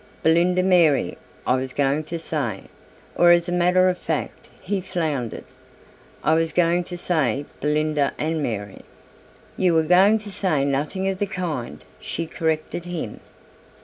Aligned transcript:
"Belinda 0.23 0.63
Mary, 0.63 1.15
I 1.45 1.55
was 1.57 1.75
going 1.75 2.05
to 2.05 2.17
say, 2.17 2.63
or 3.13 3.29
as 3.29 3.47
a 3.47 3.51
matter 3.51 3.87
of 3.87 3.99
fact," 3.99 4.49
he 4.59 4.81
floundered, 4.81 5.43
"I 6.23 6.33
was 6.33 6.53
going 6.53 6.85
to 6.85 6.97
say 6.97 7.45
Belinda 7.59 8.11
and 8.17 8.41
Mary." 8.41 8.81
"You 9.57 9.75
were 9.75 9.83
going 9.83 10.17
to 10.17 10.31
say 10.31 10.65
nothing 10.65 11.07
of 11.07 11.19
the 11.19 11.27
kind," 11.27 11.83
she 11.99 12.25
corrected 12.25 12.85
him. 12.85 13.19